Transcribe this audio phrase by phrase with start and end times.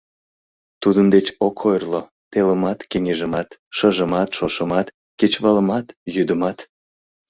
[0.81, 2.01] Тудын деч ок ойырло
[2.31, 4.87] телымат-кеҥежымат, шыжымат-шошымат,
[5.19, 6.57] кечывалымат-йӱдымат...